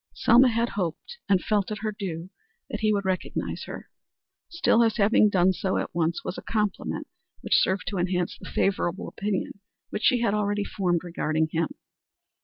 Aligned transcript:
Selma 0.15 0.47
had 0.49 0.69
hoped, 0.69 1.19
and 1.29 1.43
felt 1.43 1.69
it 1.69 1.77
her 1.83 1.91
due, 1.91 2.31
that 2.71 2.79
he 2.79 2.91
would 2.91 3.05
recognize 3.05 3.65
her. 3.65 3.91
Still 4.49 4.81
his 4.81 4.97
having 4.97 5.29
done 5.29 5.53
so 5.53 5.77
at 5.77 5.93
once 5.93 6.23
was 6.25 6.39
a 6.39 6.41
compliment 6.41 7.05
which 7.41 7.61
served 7.61 7.83
to 7.85 7.99
enhance 7.99 8.35
the 8.39 8.49
favorable 8.49 9.07
opinion 9.07 9.59
which 9.91 10.01
she 10.05 10.21
had 10.21 10.33
already 10.33 10.63
formed 10.63 11.01
regarding 11.03 11.49
him. 11.51 11.67